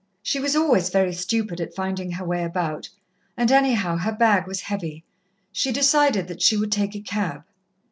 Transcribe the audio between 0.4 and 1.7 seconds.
always very stupid